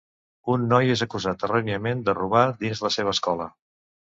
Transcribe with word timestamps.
Un 0.53 0.63
noi 0.69 0.93
és 0.93 1.03
acusat 1.07 1.45
erròniament 1.49 2.01
de 2.09 2.17
robar 2.21 2.43
dins 2.65 2.85
la 2.87 2.95
seva 2.99 3.17
escola. 3.19 3.51